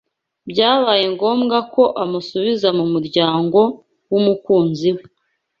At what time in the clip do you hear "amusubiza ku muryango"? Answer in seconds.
2.03-3.59